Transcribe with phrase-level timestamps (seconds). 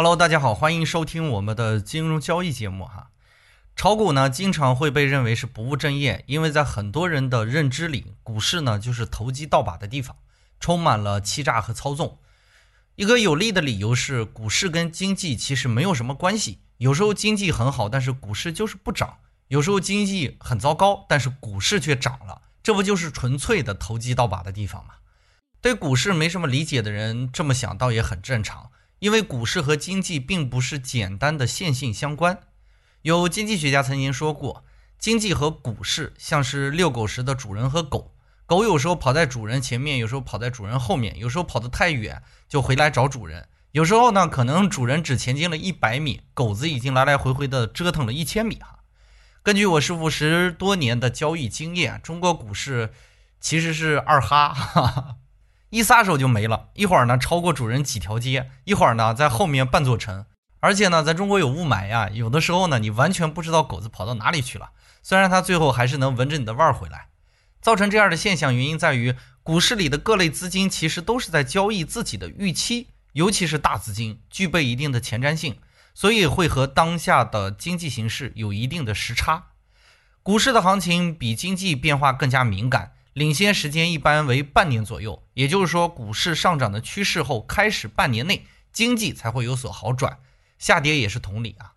[0.00, 3.10] Hello，大家好，欢迎收听我们的金融交易节目哈。
[3.74, 10.14] 炒股呢，经常会被认为是不务正业，因为在很多人的认知里，股市呢就是投机倒把的地方，
[10.60, 12.20] 充满了欺诈和操纵。
[12.94, 16.60] 一个有利的理由是，股市跟经济其实没有什么关系。
[16.76, 19.18] 有时候经济很好，但是股市就是不涨；
[19.48, 22.42] 有时候经济很糟糕，但是股市却涨了。
[22.62, 24.94] 这不就是纯粹的投机倒把的地方吗？
[25.60, 28.70] 对股市没什么理解的人这么想，倒也很正常。
[28.98, 32.40] 因为股市和经济并不是简单的线性相关，
[33.02, 34.64] 有经济学家曾经说过，
[34.98, 48.80] 经济和股市像是遛狗时的主人和狗，狗有时候跑在主人前面，有时候跑在主人后面，有时候跑得太远就回来找主人，有时候呢可能主人只前进了一百米，狗子已经来来回回的折腾了一千米哈。
[49.44, 52.92] 根据我师傅十多年的交易经验，中国股市
[53.40, 54.52] 其实是二哈。
[54.52, 55.17] 哈哈
[55.70, 60.24] 一撒手就没了，一会儿呢超过主人几条街，一会儿呢在后面半座城，
[60.60, 64.70] 而且呢在中国有雾霾呀，有的时候呢你完全不知道狗子跑到哪里去了。
[65.02, 67.08] 虽然它最后还是能闻着你的味儿回来。
[67.60, 75.58] 造成这样的现象原因在于，股市里的各类资金其实都是在交易自己的预期，尤其是大资金具备一定的前瞻性，
[75.92, 79.48] 所以会和当下的经济形势有一定的时差。
[80.22, 82.92] 股市的行情比经济变化更加敏感。
[83.18, 90.20] 领先时间一般为半年左右，也就是说，股市上涨的趋势后开始半年内，经济才会有所好转。
[90.56, 91.72] 下跌也是同理啊，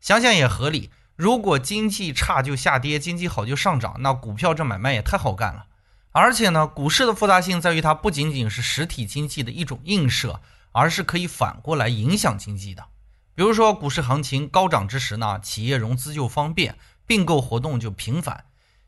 [0.00, 0.90] 想想也合理。
[1.16, 5.66] 如果经济差就下跌，经济好就上涨，那股票这买卖也太好干了。
[6.12, 12.84] 而且呢，股市的复杂性在于它不仅仅是实体经济的一种映射，而是可以反过来影响经济的。
[13.34, 18.44] 比如说，股市行情高涨之时呢，企业融资就方便，并购活动就频繁。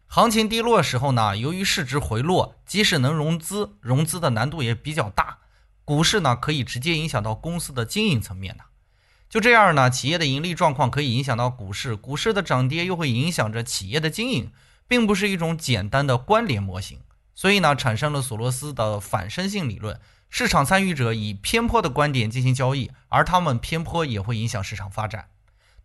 [0.09, 5.39] 行情低落的时候呢，由于市值回落，即使能融资，融资的难度也比较大。
[5.85, 8.65] 股市呢，可以直接影响到公司的经营层面的。
[9.29, 14.53] 就这样呢，企业的盈利状况可以影响到股市，股市的涨跌又会影响着企业的经营，
[14.89, 17.01] 并不是一种简单的关联模型。
[17.35, 20.01] 所以呢，产生了索罗斯的反身性理论：
[20.31, 25.29] 市场参与者以偏颇的观点进行交易，而他们偏颇也会影响市场发展。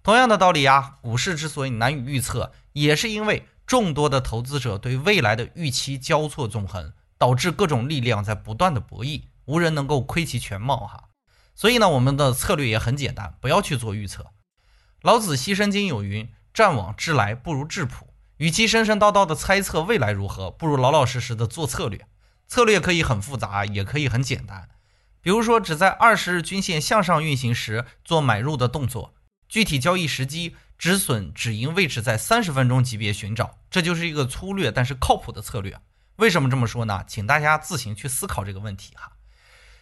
[0.03, 3.47] 同样的道理啊，股市之所以难以预测，也是因为。
[3.71, 11.05] 众多的投资者对未来的预期交错纵横，导致各种力量在不断的博弈，无人能够窥其全貌哈。
[11.55, 14.25] 所以呢，我们的策略也很简单，不要去做预测。
[15.01, 22.05] 老子《西生经》有云：“战往知来，不如质朴。”与其神神叨叨的猜测未来如何，不如老老实实的做策略。
[22.49, 24.67] 策略可以很复杂，也可以很简单。
[25.21, 29.13] 比如说，只在二十日均线向上运行时做买入的动作，
[29.47, 30.57] 具体交易时机。
[30.81, 35.79] 止损止盈位置在三十分钟级别寻找，这就是一个粗略但是靠谱的策略。
[36.15, 37.03] 为什么这么说呢？
[37.05, 39.11] 请大家自行去思考这个问题哈。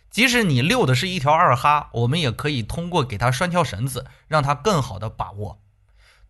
[0.09, 5.61] 即使你遛的是一条二哈，我们也可以通过给它拴条绳子，让它更好的把握。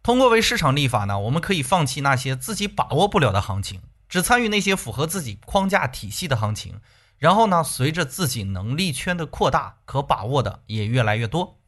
[0.04, 6.80] 通过为市场立法呢，我们可以放弃那些自己把握不了的行情，只参与那些符合自己框架体系的行情。
[7.18, 11.59] 然后呢，随着自己能力圈的扩大，可把握的也越来越多。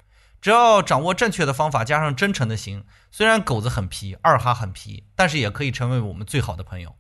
[0.42, 6.96] 只要掌握正确的方法，加上真诚的心，虽然狗子很皮，二哈很皮，但是也可以成为我们最好的朋友。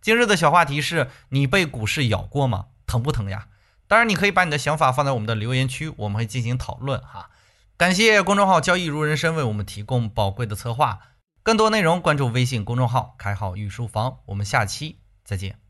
[0.00, 2.66] 今日的小话题是你被股市咬过吗？
[2.86, 3.46] 疼不疼呀？
[3.86, 7.30] 当然，你可以把你的想法放在我们的留言区，我们会进行讨论哈。
[7.76, 11.00] 感谢公众号“交易如人生”为我们提供宝贵的策划，
[11.42, 14.18] 更多内容关注微信公众号“开号御书房”。
[14.26, 15.69] 我们下期再见。